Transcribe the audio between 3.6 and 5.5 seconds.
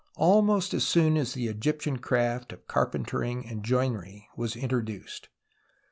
joinery was introduced.